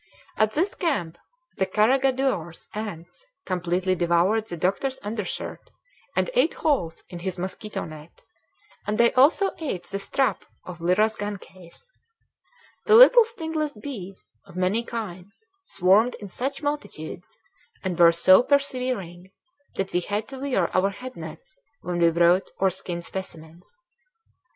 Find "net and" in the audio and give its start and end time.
7.85-8.97